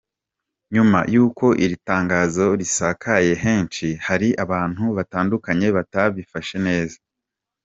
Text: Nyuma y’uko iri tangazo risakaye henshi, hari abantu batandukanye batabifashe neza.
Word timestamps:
Nyuma 0.75 0.99
y’uko 1.13 1.45
iri 1.63 1.75
tangazo 1.89 2.45
risakaye 2.59 3.31
henshi, 3.43 3.87
hari 4.07 4.29
abantu 4.43 4.83
batandukanye 4.97 5.67
batabifashe 5.77 6.57
neza. 6.67 6.97